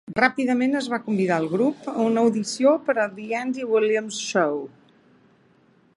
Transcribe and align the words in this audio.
Ràpidament 0.17 0.71
es 0.79 0.87
va 0.93 0.97
convidar 1.09 1.37
el 1.41 1.45
grup 1.51 1.85
a 1.91 1.99
una 2.05 2.23
audició 2.27 2.73
per 2.89 2.97
a 3.03 3.07
"The 3.19 3.27
Andy 3.43 3.69
Williams 3.75 4.23
Show". 4.33 4.61